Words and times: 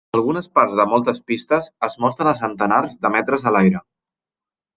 Algunes 0.17 0.45
parts 0.59 0.77
de 0.79 0.85
moltes 0.93 1.19
pistes 1.31 1.67
es 1.89 1.99
mostren 2.07 2.31
a 2.33 2.33
centenars 2.41 2.97
de 3.07 3.13
metres 3.19 3.47
a 3.49 3.55
l’aire. 3.57 3.85